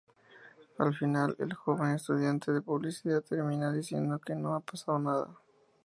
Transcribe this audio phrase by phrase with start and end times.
[0.79, 5.27] Al final, el joven estudiante de publicidad, termina diciendo que no ha pasado nada.